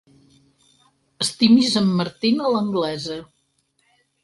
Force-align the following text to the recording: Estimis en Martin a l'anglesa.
Estimis 1.25 1.77
en 1.83 1.93
Martin 2.01 2.41
a 2.47 2.55
l'anglesa. 2.57 3.21